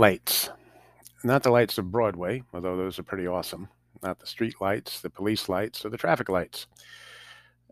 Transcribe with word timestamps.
Lights. 0.00 0.48
Not 1.24 1.42
the 1.42 1.50
lights 1.50 1.76
of 1.76 1.92
Broadway, 1.92 2.42
although 2.54 2.74
those 2.74 2.98
are 2.98 3.02
pretty 3.02 3.26
awesome. 3.26 3.68
Not 4.02 4.18
the 4.18 4.26
street 4.26 4.54
lights, 4.58 5.02
the 5.02 5.10
police 5.10 5.46
lights, 5.46 5.84
or 5.84 5.90
the 5.90 5.98
traffic 5.98 6.30
lights. 6.30 6.66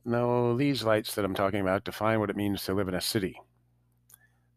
No, 0.04 0.54
these 0.54 0.84
lights 0.84 1.14
that 1.14 1.25
I'm 1.25 1.32
talking 1.32 1.62
about 1.62 1.84
define 1.84 2.20
what 2.20 2.29
it 2.29 2.36
means 2.36 2.62
to 2.64 2.75
live 2.75 2.86
in 2.86 2.94
a 2.94 3.00
city. 3.00 3.40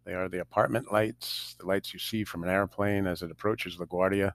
They 0.04 0.14
are 0.14 0.28
the 0.28 0.42
apartment 0.42 0.92
lights, 0.92 1.56
the 1.62 1.66
lights 1.66 1.94
you 1.94 2.00
see 2.00 2.26
from 2.26 2.44
an 2.44 2.50
airplane 2.50 3.08
as 3.08 3.22
it 3.22 3.32
approaches 3.32 3.78
LaGuardia, 3.78 4.34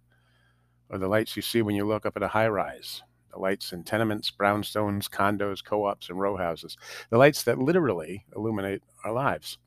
or 0.88 0.96
the 0.96 1.06
lights 1.06 1.36
you 1.36 1.42
see 1.42 1.60
when 1.60 1.76
you 1.76 1.86
look 1.86 2.06
up 2.06 2.16
at 2.16 2.22
a 2.22 2.28
high 2.28 2.48
rise, 2.48 3.02
the 3.30 3.38
lights 3.38 3.74
in 3.74 3.84
tenements, 3.84 4.30
brownstones, 4.30 5.10
condos, 5.10 5.62
co 5.62 5.84
ops, 5.84 6.08
and 6.08 6.18
row 6.18 6.38
houses, 6.38 6.78
the 7.10 7.18
lights 7.18 7.42
that 7.42 7.58
literally 7.58 8.24
illuminate 8.34 8.82
our 9.04 9.12
lives. 9.12 9.58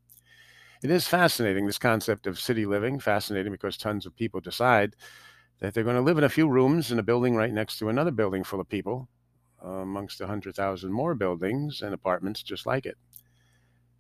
It 0.82 0.92
is 0.92 1.10
fascinating, 1.10 1.66
this 1.66 1.78
concept 1.78 2.26
of 2.26 2.40
city 2.40 2.66
living, 2.66 3.00
fascinating 3.00 3.52
because 3.52 3.76
tons 3.76 4.06
of 4.06 4.16
people 4.16 4.40
decide 4.40 4.96
that 5.60 5.74
they're 5.74 5.84
going 5.84 5.98
to 5.98 6.02
live 6.02 6.18
in 6.18 6.24
a 6.24 6.30
few 6.30 6.48
rooms 6.48 6.90
in 6.90 7.00
a 7.00 7.04
building 7.04 7.36
right 7.36 7.52
next 7.52 7.80
to 7.80 7.90
another 7.90 8.12
building 8.12 8.46
full 8.46 8.62
of 8.62 8.70
people, 8.70 9.10
uh, 9.64 9.68
amongst 9.68 10.22
100,000 10.22 10.92
more 10.92 11.16
buildings 11.16 11.82
and 11.82 11.94
apartments 11.94 12.42
just 12.42 12.66
like 12.66 12.86
it. 12.86 12.98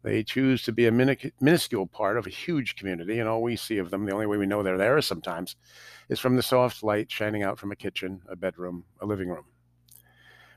They 0.04 0.24
choose 0.24 0.64
to 0.64 0.72
be 0.72 0.88
a 0.88 0.92
minuscule 1.42 1.86
part 1.86 2.18
of 2.18 2.26
a 2.26 2.30
huge 2.30 2.78
community, 2.78 3.20
and 3.20 3.28
all 3.28 3.44
we 3.44 3.58
see 3.58 3.78
of 3.80 3.92
them, 3.92 4.06
the 4.06 4.14
only 4.14 4.28
way 4.28 4.38
we 4.38 4.46
know 4.46 4.64
they're 4.64 4.78
there 4.78 5.02
sometimes, 5.02 5.58
is 6.08 6.22
from 6.22 6.38
the 6.38 6.42
soft 6.42 6.82
light 6.82 7.12
shining 7.12 7.44
out 7.44 7.60
from 7.60 7.74
a 7.74 7.76
kitchen, 7.76 8.22
a 8.30 8.38
bedroom, 8.38 8.86
a 9.02 9.06
living 9.06 9.28
room. 9.28 9.44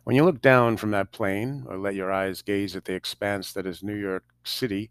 When 0.05 0.17
you 0.17 0.25
look 0.25 0.41
down 0.41 0.77
from 0.79 0.91
that 0.93 1.13
plane, 1.13 1.65
or 1.69 1.79
let 1.79 1.95
your 1.95 2.11
eyes 2.11 2.43
gaze 2.43 2.75
at 2.75 2.85
the 2.85 2.95
expanse 2.95 3.53
that 3.53 3.67
is 3.67 3.85
New 3.85 3.95
York 3.95 4.25
City, 4.43 4.91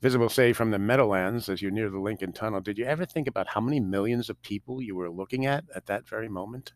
visible, 0.00 0.30
say, 0.30 0.54
from 0.54 0.70
the 0.70 0.78
Meadowlands 0.78 1.50
as 1.50 1.60
you're 1.60 1.70
near 1.70 1.90
the 1.90 1.98
Lincoln 2.00 2.32
Tunnel, 2.32 2.62
did 2.62 2.78
you 2.78 2.86
ever 2.86 3.04
think 3.04 3.28
about 3.28 3.48
how 3.48 3.60
many 3.60 3.80
millions 3.80 4.30
of 4.30 4.40
people 4.40 4.80
you 4.80 4.94
were 4.94 5.10
looking 5.10 5.44
at 5.44 5.64
at 5.74 5.86
that 5.86 6.08
very 6.08 6.28
moment? 6.28 6.72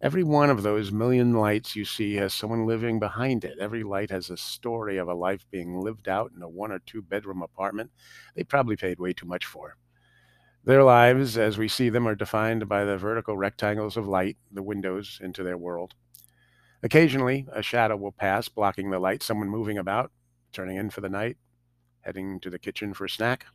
Every 0.00 0.22
one 0.22 0.50
of 0.50 0.62
those 0.62 0.92
million 0.92 1.32
lights 1.32 1.74
you 1.74 1.84
see 1.84 2.14
has 2.14 2.32
someone 2.32 2.66
living 2.66 3.00
behind 3.00 3.44
it. 3.44 3.58
Every 3.58 3.82
light 3.82 4.10
has 4.10 4.30
a 4.30 4.36
story 4.36 4.98
of 4.98 5.08
a 5.08 5.14
life 5.14 5.44
being 5.50 5.80
lived 5.80 6.08
out 6.08 6.30
in 6.36 6.42
a 6.42 6.48
one 6.48 6.70
or 6.70 6.78
two 6.78 7.02
bedroom 7.02 7.42
apartment 7.42 7.90
they 8.36 8.44
probably 8.44 8.76
paid 8.76 9.00
way 9.00 9.12
too 9.12 9.26
much 9.26 9.46
for. 9.46 9.76
Their 10.62 10.84
lives, 10.84 11.36
as 11.36 11.58
we 11.58 11.66
see 11.66 11.88
them, 11.88 12.06
are 12.06 12.14
defined 12.14 12.68
by 12.68 12.84
the 12.84 12.96
vertical 12.98 13.36
rectangles 13.36 13.96
of 13.96 14.06
light, 14.06 14.36
the 14.52 14.62
windows 14.62 15.18
into 15.20 15.42
their 15.42 15.58
world. 15.58 15.94
Occasionally, 16.82 17.46
a 17.52 17.62
shadow 17.62 17.96
will 17.96 18.12
pass, 18.12 18.48
blocking 18.48 18.90
the 18.90 18.98
light, 18.98 19.22
someone 19.22 19.48
moving 19.48 19.78
about, 19.78 20.12
turning 20.52 20.76
in 20.76 20.90
for 20.90 21.00
the 21.00 21.08
night, 21.08 21.36
heading 22.02 22.38
to 22.40 22.50
the 22.50 22.58
kitchen 22.58 22.94
for 22.94 23.04
a 23.04 23.10
snack. 23.10 23.46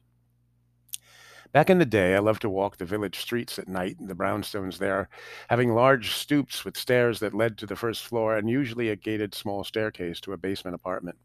Back 1.53 1.69
in 1.69 1.77
the 1.77 1.85
day, 1.85 2.15
I 2.15 2.19
loved 2.19 2.41
to 2.41 2.49
walk 2.49 2.77
the 2.77 2.85
village 2.85 3.19
streets 3.19 3.59
at 3.59 3.67
night, 3.67 3.95
the 3.99 4.15
brownstones 4.15 4.79
there, 4.79 5.07
having 5.49 5.73
large 5.73 6.11
stoops 6.11 6.65
with 6.65 6.75
stairs 6.75 7.19
that 7.19 7.33
led 7.33 7.57
to 7.59 7.67
the 7.67 7.75
first 7.75 8.03
floor 8.03 8.35
and 8.35 8.49
usually 8.49 8.89
a 8.89 8.95
gated 8.95 9.35
small 9.35 9.63
staircase 9.63 10.19
to 10.21 10.33
a 10.33 10.37
basement 10.37 10.75
apartment. 10.75 11.17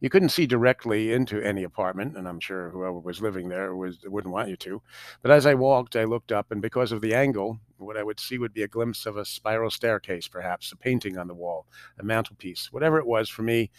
You 0.00 0.08
couldn't 0.08 0.28
see 0.28 0.46
directly 0.46 1.12
into 1.12 1.40
any 1.40 1.64
apartment, 1.64 2.16
and 2.16 2.28
I'm 2.28 2.38
sure 2.38 2.70
whoever 2.70 3.00
was 3.00 3.20
living 3.20 3.48
there 3.48 3.74
was, 3.74 3.98
wouldn't 4.04 4.32
want 4.32 4.48
you 4.48 4.56
to. 4.56 4.80
But 5.22 5.32
as 5.32 5.44
I 5.44 5.54
walked, 5.54 5.96
I 5.96 6.04
looked 6.04 6.30
up, 6.30 6.52
and 6.52 6.62
because 6.62 6.92
of 6.92 7.00
the 7.00 7.14
angle, 7.14 7.58
what 7.78 7.96
I 7.96 8.04
would 8.04 8.20
see 8.20 8.38
would 8.38 8.54
be 8.54 8.62
a 8.62 8.68
glimpse 8.68 9.06
of 9.06 9.16
a 9.16 9.24
spiral 9.24 9.70
staircase, 9.70 10.28
perhaps, 10.28 10.70
a 10.70 10.76
painting 10.76 11.18
on 11.18 11.26
the 11.26 11.34
wall, 11.34 11.66
a 11.98 12.04
mantelpiece. 12.04 12.72
Whatever 12.72 12.98
it 12.98 13.06
was, 13.06 13.28
for 13.28 13.42
me, 13.42 13.70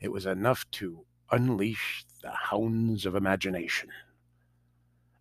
it 0.00 0.10
was 0.10 0.26
enough 0.26 0.68
to 0.72 1.04
unleash 1.30 2.04
the 2.22 2.32
hounds 2.32 3.06
of 3.06 3.14
imagination. 3.14 3.90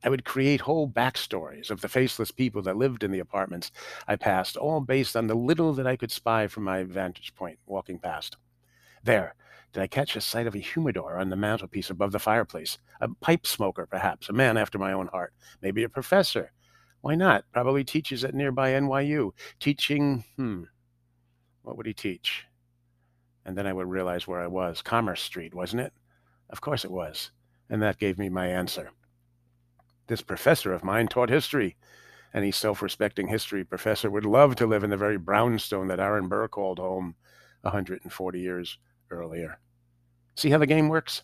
I 0.03 0.09
would 0.09 0.25
create 0.25 0.61
whole 0.61 0.87
backstories 0.87 1.69
of 1.69 1.81
the 1.81 1.89
faceless 1.89 2.31
people 2.31 2.61
that 2.63 2.77
lived 2.77 3.03
in 3.03 3.11
the 3.11 3.19
apartments 3.19 3.71
I 4.07 4.15
passed, 4.15 4.57
all 4.57 4.79
based 4.79 5.15
on 5.15 5.27
the 5.27 5.35
little 5.35 5.73
that 5.73 5.87
I 5.87 5.97
could 5.97 6.11
spy 6.11 6.47
from 6.47 6.63
my 6.63 6.83
vantage 6.83 7.35
point 7.35 7.59
walking 7.65 7.99
past. 7.99 8.37
There, 9.03 9.35
did 9.77 9.83
I 9.83 9.87
catch 9.87 10.15
a 10.15 10.21
sight 10.21 10.47
of 10.47 10.55
a 10.55 10.59
humidor 10.59 11.19
on 11.19 11.29
the 11.29 11.35
mantelpiece 11.35 11.91
above 11.91 12.11
the 12.11 12.17
fireplace? 12.17 12.79
A 12.99 13.09
pipe 13.09 13.45
smoker, 13.45 13.85
perhaps, 13.85 14.27
a 14.27 14.33
man 14.33 14.57
after 14.57 14.79
my 14.79 14.91
own 14.91 15.05
heart, 15.05 15.35
maybe 15.61 15.83
a 15.83 15.89
professor. 15.89 16.51
Why 17.01 17.13
not? 17.13 17.43
Probably 17.53 17.83
teaches 17.83 18.23
at 18.23 18.33
nearby 18.33 18.71
NYU. 18.71 19.33
Teaching, 19.59 20.23
hmm, 20.35 20.63
what 21.61 21.77
would 21.77 21.85
he 21.85 21.93
teach? 21.93 22.45
And 23.45 23.55
then 23.55 23.67
I 23.67 23.73
would 23.73 23.87
realize 23.87 24.27
where 24.27 24.41
I 24.41 24.47
was. 24.47 24.81
Commerce 24.81 25.21
Street, 25.21 25.53
wasn't 25.53 25.83
it? 25.83 25.93
Of 26.49 26.59
course 26.59 26.83
it 26.83 26.89
was. 26.89 27.29
And 27.69 27.79
that 27.83 27.99
gave 27.99 28.17
me 28.17 28.29
my 28.29 28.47
answer. 28.47 28.89
This 30.07 30.23
professor 30.23 30.73
of 30.73 30.83
mine 30.83 31.07
taught 31.07 31.29
history. 31.29 31.77
Any 32.33 32.49
self 32.49 32.81
respecting 32.81 33.27
history 33.27 33.63
professor 33.63 34.09
would 34.09 34.25
love 34.25 34.55
to 34.55 34.65
live 34.65 34.83
in 34.83 34.89
the 34.89 34.97
very 34.97 35.19
brownstone 35.19 35.87
that 35.89 35.99
Aaron 35.99 36.29
Burr 36.29 36.47
called 36.47 36.79
home 36.79 37.13
140 37.61 38.39
years 38.39 38.79
earlier. 39.11 39.59
See 40.37 40.51
how 40.51 40.59
the 40.59 40.67
game 40.67 40.87
works? 40.87 41.23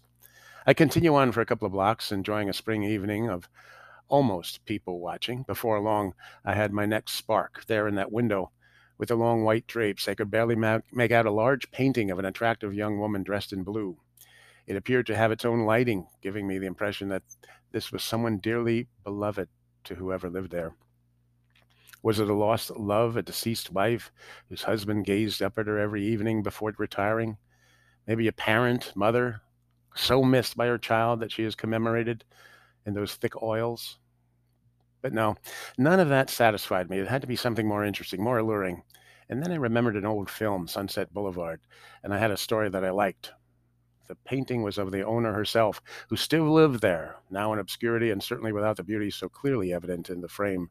I 0.66 0.74
continue 0.74 1.14
on 1.14 1.32
for 1.34 1.42
a 1.42 1.46
couple 1.46 1.68
of 1.68 1.72
blocks, 1.72 2.12
enjoying 2.12 2.50
a 2.50 2.54
spring 2.54 2.82
evening 2.82 3.30
of 3.30 3.48
almost 4.08 4.66
people 4.66 5.00
watching. 5.00 5.44
Before 5.44 5.80
long, 5.80 6.16
I 6.44 6.56
had 6.56 6.74
my 6.74 6.88
next 6.88 7.14
spark 7.14 7.64
there 7.68 7.88
in 7.88 7.94
that 7.94 8.12
window 8.12 8.50
with 8.98 9.10
the 9.10 9.16
long 9.16 9.44
white 9.44 9.68
drapes. 9.68 10.08
I 10.08 10.16
could 10.16 10.32
barely 10.32 10.56
make 10.56 11.12
out 11.12 11.28
a 11.28 11.32
large 11.32 11.70
painting 11.70 12.10
of 12.10 12.18
an 12.18 12.26
attractive 12.26 12.74
young 12.74 12.98
woman 12.98 13.22
dressed 13.22 13.54
in 13.54 13.64
blue. 13.64 13.98
It 14.66 14.76
appeared 14.76 15.06
to 15.06 15.16
have 15.16 15.32
its 15.32 15.46
own 15.46 15.60
lighting, 15.60 16.08
giving 16.24 16.48
me 16.48 16.58
the 16.58 16.66
impression 16.66 17.10
that 17.10 17.22
this 17.72 17.92
was 17.92 18.02
someone 18.02 18.40
dearly 18.40 18.88
beloved 19.04 19.48
to 19.84 19.94
whoever 19.94 20.28
lived 20.28 20.50
there. 20.50 20.74
Was 22.02 22.20
it 22.20 22.32
a 22.32 22.34
lost 22.34 22.72
love, 22.72 23.16
a 23.16 23.22
deceased 23.22 23.72
wife 23.72 24.12
whose 24.50 24.64
husband 24.64 25.06
gazed 25.06 25.44
up 25.44 25.60
at 25.60 25.68
her 25.68 25.78
every 25.78 26.04
evening 26.04 26.42
before 26.42 26.74
retiring? 26.80 27.38
Maybe 28.08 28.28
a 28.28 28.34
parent, 28.34 28.92
mother, 28.96 29.42
so 29.96 30.24
missed 30.24 30.58
by 30.58 30.68
her 30.68 30.78
child 30.78 31.20
that 31.20 31.32
she 31.32 31.44
is 31.44 31.56
commemorated 31.56 32.24
in 32.86 32.94
those 32.94 33.16
thick 33.16 33.42
oils? 33.42 34.00
But 35.02 35.14
no, 35.14 35.36
none 35.78 36.00
of 36.00 36.10
that 36.10 36.30
satisfied 36.30 36.90
me. 36.90 37.00
It 37.00 37.08
had 37.08 37.22
to 37.22 37.28
be 37.28 37.36
something 37.36 37.68
more 37.68 37.84
interesting, 37.84 38.24
more 38.24 38.38
alluring. 38.38 38.84
And 39.30 39.42
then 39.42 39.52
I 39.52 39.56
remembered 39.56 39.96
an 39.96 40.06
old 40.06 40.30
film, 40.30 40.68
Sunset 40.68 41.14
Boulevard, 41.14 41.62
and 42.04 42.14
I 42.14 42.18
had 42.18 42.32
a 42.32 42.38
story 42.38 42.70
that 42.70 42.86
I 42.86 42.92
liked. 42.92 43.32
The 44.08 44.16
painting 44.16 44.64
was 44.64 44.78
of 44.78 44.92
the 44.92 45.06
owner 45.06 45.34
herself, 45.34 45.82
who 46.10 46.18
still 46.18 46.52
lived 46.52 46.82
there, 46.82 47.18
now 47.30 47.54
in 47.54 47.60
obscurity 47.60 48.12
and 48.12 48.22
certainly 48.22 48.52
without 48.52 48.78
the 48.78 48.84
beauty 48.84 49.10
so 49.10 49.30
clearly 49.30 49.74
evident 49.74 50.10
in 50.10 50.22
the 50.22 50.28
frame. 50.28 50.70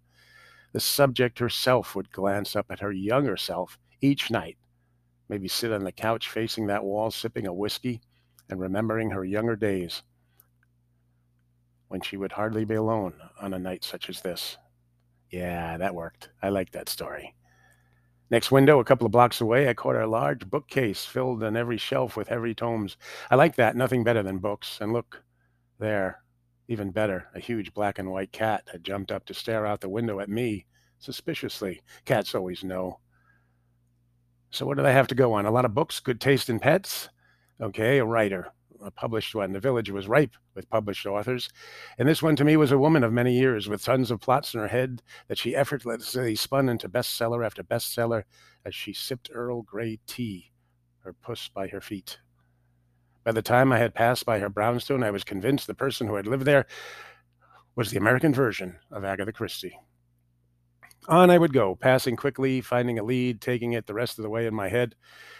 The 0.72 0.80
subject 0.80 1.38
herself 1.38 1.94
would 1.94 2.12
glance 2.12 2.54
up 2.54 2.70
at 2.70 2.80
her 2.80 2.92
younger 2.92 3.36
self 3.36 3.78
each 4.00 4.30
night, 4.30 4.58
maybe 5.28 5.48
sit 5.48 5.72
on 5.72 5.84
the 5.84 5.92
couch 5.92 6.28
facing 6.28 6.66
that 6.66 6.84
wall, 6.84 7.10
sipping 7.10 7.46
a 7.46 7.52
whiskey 7.52 8.00
and 8.50 8.60
remembering 8.60 9.10
her 9.10 9.24
younger 9.24 9.56
days 9.56 10.02
when 11.88 12.00
she 12.00 12.16
would 12.16 12.32
hardly 12.32 12.64
be 12.64 12.74
alone 12.74 13.14
on 13.40 13.54
a 13.54 13.58
night 13.58 13.84
such 13.84 14.08
as 14.08 14.20
this. 14.20 14.56
Yeah, 15.30 15.76
that 15.78 15.94
worked. 15.94 16.30
I 16.42 16.48
like 16.48 16.72
that 16.72 16.88
story. 16.88 17.34
Next 18.30 18.50
window, 18.50 18.80
a 18.80 18.84
couple 18.84 19.04
of 19.04 19.12
blocks 19.12 19.42
away, 19.42 19.68
I 19.68 19.74
caught 19.74 19.96
a 19.96 20.06
large 20.06 20.48
bookcase 20.48 21.04
filled 21.04 21.42
on 21.42 21.54
every 21.54 21.76
shelf 21.76 22.16
with 22.16 22.28
heavy 22.28 22.54
tomes. 22.54 22.96
I 23.30 23.34
like 23.34 23.56
that, 23.56 23.76
nothing 23.76 24.04
better 24.04 24.22
than 24.22 24.38
books. 24.38 24.78
And 24.80 24.90
look, 24.90 25.22
there, 25.78 26.22
even 26.66 26.92
better, 26.92 27.28
a 27.34 27.40
huge 27.40 27.74
black 27.74 27.98
and 27.98 28.10
white 28.10 28.32
cat 28.32 28.66
had 28.72 28.84
jumped 28.84 29.12
up 29.12 29.26
to 29.26 29.34
stare 29.34 29.66
out 29.66 29.82
the 29.82 29.90
window 29.90 30.18
at 30.18 30.30
me 30.30 30.64
suspiciously. 30.98 31.82
Cats 32.06 32.34
always 32.34 32.64
know. 32.64 33.00
So, 34.52 34.64
what 34.66 34.76
do 34.76 34.82
they 34.82 34.92
have 34.92 35.08
to 35.08 35.14
go 35.14 35.32
on? 35.32 35.46
A 35.46 35.50
lot 35.50 35.64
of 35.64 35.74
books, 35.74 35.98
good 35.98 36.20
taste 36.20 36.48
in 36.48 36.60
pets? 36.60 37.08
Okay, 37.60 37.98
a 37.98 38.04
writer 38.04 38.52
a 38.84 38.90
published 38.90 39.34
one. 39.34 39.52
The 39.52 39.60
Village 39.60 39.90
was 39.90 40.08
ripe 40.08 40.34
with 40.54 40.68
published 40.68 41.06
authors. 41.06 41.48
And 41.98 42.08
this 42.08 42.22
one 42.22 42.36
to 42.36 42.44
me 42.44 42.56
was 42.56 42.72
a 42.72 42.78
woman 42.78 43.04
of 43.04 43.12
many 43.12 43.34
years 43.34 43.68
with 43.68 43.84
tons 43.84 44.10
of 44.10 44.20
plots 44.20 44.54
in 44.54 44.60
her 44.60 44.68
head 44.68 45.02
that 45.28 45.38
she 45.38 45.54
effortlessly 45.54 46.34
spun 46.34 46.68
into 46.68 46.88
bestseller 46.88 47.44
after 47.44 47.62
bestseller 47.62 48.24
as 48.64 48.74
she 48.74 48.92
sipped 48.92 49.30
Earl 49.32 49.62
Grey 49.62 49.98
tea, 50.06 50.52
her 51.00 51.12
puss 51.12 51.48
by 51.48 51.68
her 51.68 51.80
feet. 51.80 52.18
By 53.24 53.32
the 53.32 53.42
time 53.42 53.72
I 53.72 53.78
had 53.78 53.94
passed 53.94 54.26
by 54.26 54.40
her 54.40 54.48
brownstone, 54.48 55.02
I 55.02 55.10
was 55.10 55.24
convinced 55.24 55.66
the 55.66 55.74
person 55.74 56.06
who 56.06 56.16
had 56.16 56.26
lived 56.26 56.44
there 56.44 56.66
was 57.76 57.90
the 57.90 57.98
American 57.98 58.34
version 58.34 58.76
of 58.90 59.04
Agatha 59.04 59.32
Christie. 59.32 59.78
On 61.08 61.30
I 61.30 61.38
would 61.38 61.52
go, 61.52 61.74
passing 61.74 62.14
quickly, 62.14 62.60
finding 62.60 63.00
a 63.00 63.02
lead, 63.02 63.40
taking 63.40 63.72
it 63.72 63.86
the 63.86 63.94
rest 63.94 64.18
of 64.18 64.22
the 64.22 64.30
way 64.30 64.46
in 64.46 64.54
my 64.54 64.68
head. 64.68 64.94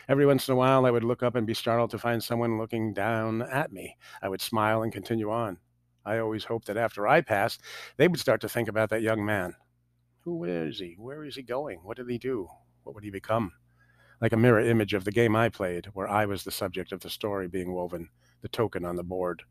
Every 0.08 0.26
once 0.26 0.48
in 0.48 0.52
a 0.52 0.56
while, 0.56 0.84
I 0.84 0.90
would 0.90 1.04
look 1.04 1.22
up 1.22 1.36
and 1.36 1.46
be 1.46 1.54
startled 1.54 1.90
to 1.90 1.98
find 1.98 2.22
someone 2.22 2.58
looking 2.58 2.92
down 2.92 3.42
at 3.42 3.72
me. 3.72 3.96
I 4.20 4.28
would 4.28 4.40
smile 4.40 4.82
and 4.82 4.92
continue 4.92 5.30
on. 5.30 5.58
I 6.04 6.18
always 6.18 6.44
hoped 6.44 6.66
that 6.66 6.76
after 6.76 7.06
I 7.06 7.20
passed, 7.20 7.62
they 7.96 8.08
would 8.08 8.18
start 8.18 8.40
to 8.40 8.48
think 8.48 8.68
about 8.68 8.90
that 8.90 9.02
young 9.02 9.24
man. 9.24 9.54
Who 10.22 10.42
is 10.42 10.80
he? 10.80 10.96
Where 10.98 11.24
is 11.24 11.36
he 11.36 11.42
going? 11.42 11.78
What 11.84 11.96
did 11.96 12.10
he 12.10 12.18
do? 12.18 12.48
What 12.82 12.96
would 12.96 13.04
he 13.04 13.10
become? 13.10 13.52
Like 14.20 14.32
a 14.32 14.36
mirror 14.36 14.60
image 14.60 14.94
of 14.94 15.04
the 15.04 15.12
game 15.12 15.36
I 15.36 15.48
played, 15.48 15.86
where 15.94 16.08
I 16.08 16.26
was 16.26 16.42
the 16.42 16.50
subject 16.50 16.90
of 16.90 17.00
the 17.00 17.10
story 17.10 17.46
being 17.46 17.72
woven, 17.72 18.08
the 18.40 18.48
token 18.48 18.84
on 18.84 18.96
the 18.96 19.04
board. 19.04 19.42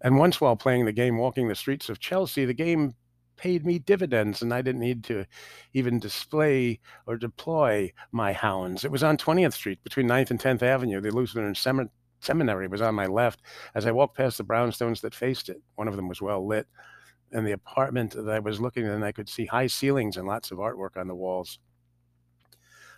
And 0.00 0.18
once 0.18 0.40
while 0.40 0.56
playing 0.56 0.84
the 0.86 0.92
game 0.92 1.18
walking 1.18 1.46
the 1.46 1.54
streets 1.54 1.88
of 1.88 2.00
Chelsea, 2.00 2.44
the 2.44 2.52
game 2.52 2.94
paid 3.36 3.64
me 3.64 3.78
dividends 3.78 4.42
and 4.42 4.52
I 4.52 4.62
didn't 4.62 4.80
need 4.80 5.04
to 5.04 5.26
even 5.72 5.98
display 5.98 6.80
or 7.06 7.16
deploy 7.16 7.92
my 8.12 8.32
hounds. 8.32 8.84
It 8.84 8.90
was 8.90 9.02
on 9.02 9.16
20th 9.16 9.52
Street 9.52 9.82
between 9.82 10.08
9th 10.08 10.30
and 10.30 10.40
10th 10.40 10.62
Avenue. 10.62 11.00
The 11.00 11.10
Lutheran 11.10 11.54
Sem- 11.54 11.90
Seminary 12.20 12.68
was 12.68 12.80
on 12.80 12.94
my 12.94 13.06
left. 13.06 13.42
As 13.74 13.86
I 13.86 13.92
walked 13.92 14.16
past 14.16 14.38
the 14.38 14.44
brownstones 14.44 15.00
that 15.02 15.14
faced 15.14 15.48
it, 15.48 15.60
one 15.74 15.88
of 15.88 15.96
them 15.96 16.08
was 16.08 16.22
well 16.22 16.46
lit. 16.46 16.66
And 17.32 17.46
the 17.46 17.52
apartment 17.52 18.12
that 18.12 18.28
I 18.28 18.38
was 18.38 18.60
looking 18.60 18.86
in, 18.86 19.02
I 19.02 19.12
could 19.12 19.28
see 19.28 19.46
high 19.46 19.66
ceilings 19.66 20.16
and 20.16 20.26
lots 20.26 20.50
of 20.50 20.58
artwork 20.58 20.96
on 20.96 21.08
the 21.08 21.14
walls. 21.14 21.58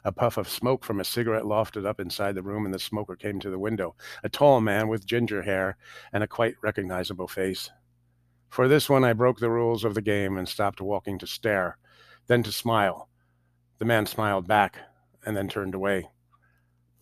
A 0.05 0.13
puff 0.13 0.37
of 0.37 0.49
smoke 0.49 0.85
from 0.85 1.01
a 1.01 1.05
cigarette 1.05 1.47
lofted 1.47 1.85
up 1.85 1.99
inside 1.99 2.37
the 2.37 2.43
room, 2.43 2.65
and 2.65 2.73
the 2.73 2.79
smoker 2.79 3.17
came 3.17 3.41
to 3.41 3.51
the 3.51 3.59
window. 3.59 3.97
A 4.23 4.29
tall 4.29 4.61
man 4.61 4.87
with 4.87 5.05
ginger 5.05 5.43
hair 5.43 5.77
and 6.13 6.23
a 6.23 6.29
quite 6.29 6.55
recognizable 6.63 7.27
face. 7.27 7.71
For 8.49 8.69
this 8.69 8.89
one, 8.89 9.05
I 9.05 9.13
broke 9.13 9.39
the 9.39 9.51
rules 9.51 9.85
of 9.85 9.95
the 9.95 10.03
game 10.03 10.37
and 10.37 10.49
stopped 10.49 10.81
walking 10.81 11.19
to 11.19 11.27
stare, 11.27 11.79
then 12.27 12.43
to 12.45 12.53
smile. 12.53 13.09
The 13.79 13.85
man 13.85 14.07
smiled 14.07 14.47
back 14.47 14.79
and 15.25 15.37
then 15.37 15.49
turned 15.49 15.75
away. 15.75 16.09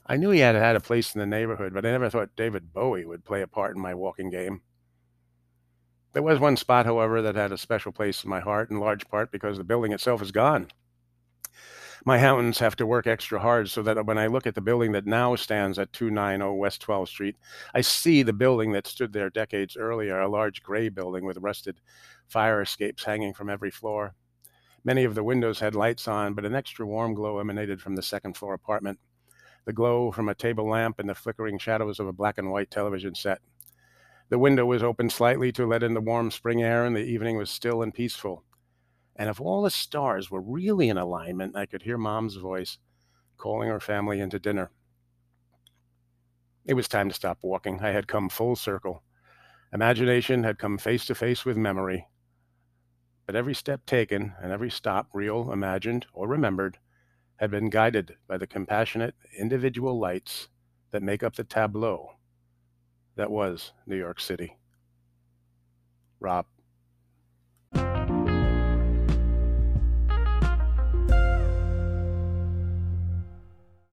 I 0.06 0.16
knew 0.16 0.30
he 0.30 0.40
had 0.40 0.54
had 0.54 0.76
a 0.76 0.80
place 0.80 1.14
in 1.14 1.20
the 1.20 1.26
neighborhood, 1.26 1.72
but 1.72 1.86
I 1.86 1.90
never 1.90 2.10
thought 2.10 2.36
David 2.36 2.72
Bowie 2.72 3.06
would 3.06 3.24
play 3.24 3.42
a 3.42 3.46
part 3.46 3.74
in 3.74 3.80
my 3.80 3.94
walking 3.94 4.30
game. 4.30 4.62
There 6.12 6.22
was 6.22 6.38
one 6.38 6.56
spot, 6.56 6.86
however, 6.86 7.22
that 7.22 7.36
had 7.36 7.52
a 7.52 7.58
special 7.58 7.92
place 7.92 8.22
in 8.22 8.30
my 8.30 8.40
heart, 8.40 8.70
in 8.70 8.78
large 8.78 9.08
part 9.08 9.32
because 9.32 9.56
the 9.56 9.64
building 9.64 9.92
itself 9.92 10.22
is 10.22 10.32
gone 10.32 10.68
my 12.04 12.18
accountants 12.18 12.58
have 12.58 12.76
to 12.76 12.86
work 12.86 13.06
extra 13.06 13.40
hard 13.40 13.70
so 13.70 13.82
that 13.82 14.04
when 14.04 14.18
I 14.18 14.26
look 14.26 14.46
at 14.46 14.54
the 14.54 14.60
building 14.60 14.92
that 14.92 15.06
now 15.06 15.34
stands 15.36 15.78
at 15.78 15.92
290 15.92 16.58
West 16.58 16.86
12th 16.86 17.08
Street, 17.08 17.36
I 17.74 17.80
see 17.80 18.22
the 18.22 18.32
building 18.32 18.72
that 18.72 18.86
stood 18.86 19.12
there 19.12 19.30
decades 19.30 19.76
earlier, 19.76 20.20
a 20.20 20.28
large 20.28 20.62
gray 20.62 20.90
building 20.90 21.24
with 21.24 21.38
rusted 21.38 21.80
fire 22.28 22.60
escapes 22.60 23.04
hanging 23.04 23.32
from 23.32 23.48
every 23.48 23.70
floor. 23.70 24.14
Many 24.84 25.04
of 25.04 25.14
the 25.14 25.24
windows 25.24 25.60
had 25.60 25.74
lights 25.74 26.06
on, 26.06 26.34
but 26.34 26.44
an 26.44 26.54
extra 26.54 26.86
warm 26.86 27.14
glow 27.14 27.38
emanated 27.38 27.80
from 27.80 27.96
the 27.96 28.02
second 28.02 28.36
floor 28.36 28.52
apartment. 28.52 28.98
The 29.64 29.72
glow 29.72 30.12
from 30.12 30.28
a 30.28 30.34
table 30.34 30.68
lamp 30.68 30.98
and 30.98 31.08
the 31.08 31.14
flickering 31.14 31.58
shadows 31.58 31.98
of 32.00 32.06
a 32.06 32.12
black 32.12 32.36
and 32.36 32.50
white 32.50 32.70
television 32.70 33.14
set. 33.14 33.40
The 34.28 34.38
window 34.38 34.66
was 34.66 34.82
open 34.82 35.08
slightly 35.08 35.52
to 35.52 35.66
let 35.66 35.82
in 35.82 35.94
the 35.94 36.02
warm 36.02 36.30
spring 36.30 36.62
air, 36.62 36.84
and 36.84 36.94
the 36.94 37.00
evening 37.00 37.38
was 37.38 37.48
still 37.48 37.82
and 37.82 37.94
peaceful. 37.94 38.44
And 39.16 39.30
if 39.30 39.40
all 39.40 39.62
the 39.62 39.70
stars 39.70 40.30
were 40.30 40.40
really 40.40 40.88
in 40.88 40.98
alignment, 40.98 41.56
I 41.56 41.66
could 41.66 41.82
hear 41.82 41.98
mom's 41.98 42.36
voice 42.36 42.78
calling 43.36 43.68
her 43.68 43.80
family 43.80 44.20
into 44.20 44.38
dinner. 44.38 44.70
It 46.64 46.74
was 46.74 46.88
time 46.88 47.08
to 47.08 47.14
stop 47.14 47.38
walking. 47.42 47.80
I 47.82 47.90
had 47.90 48.08
come 48.08 48.28
full 48.28 48.56
circle. 48.56 49.02
Imagination 49.72 50.44
had 50.44 50.58
come 50.58 50.78
face 50.78 51.04
to 51.06 51.14
face 51.14 51.44
with 51.44 51.56
memory. 51.56 52.06
But 53.26 53.36
every 53.36 53.54
step 53.54 53.86
taken 53.86 54.34
and 54.42 54.52
every 54.52 54.70
stop, 54.70 55.08
real, 55.12 55.52
imagined, 55.52 56.06
or 56.12 56.28
remembered, 56.28 56.78
had 57.36 57.50
been 57.50 57.70
guided 57.70 58.16
by 58.26 58.38
the 58.38 58.46
compassionate 58.46 59.14
individual 59.38 59.98
lights 59.98 60.48
that 60.92 61.02
make 61.02 61.22
up 61.22 61.34
the 61.34 61.44
tableau 61.44 62.16
that 63.16 63.30
was 63.30 63.72
New 63.86 63.96
York 63.96 64.20
City. 64.20 64.56
Rob. 66.20 66.46